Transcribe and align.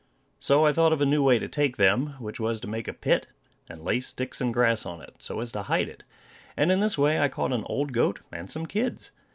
So 0.39 0.65
I 0.65 0.73
thought 0.73 0.93
of 0.93 1.01
a 1.01 1.05
new 1.05 1.21
way 1.21 1.37
to 1.37 1.47
take 1.47 1.77
them, 1.77 2.15
which 2.17 2.39
was 2.39 2.59
to 2.61 2.67
make 2.67 2.87
a 2.87 2.91
pit 2.93 3.27
and 3.69 3.83
lay 3.83 3.99
sticks 3.99 4.41
and 4.41 4.51
grass 4.51 4.83
on 4.83 4.99
it, 4.99 5.13
so 5.19 5.39
as 5.41 5.51
to 5.51 5.61
hide 5.61 5.89
it; 5.89 6.03
and 6.57 6.71
in 6.71 6.79
this 6.79 6.97
way 6.97 7.19
I 7.19 7.27
caught 7.27 7.53
an 7.53 7.65
old 7.67 7.93
goat 7.93 8.19
and 8.31 8.49
some 8.49 8.65
kids. 8.65 9.11